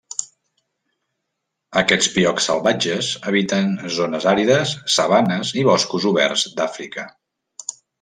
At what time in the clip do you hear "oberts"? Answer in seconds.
6.15-6.53